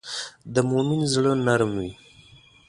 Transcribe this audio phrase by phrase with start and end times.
[0.53, 1.91] د مؤمن زړه نرم وي.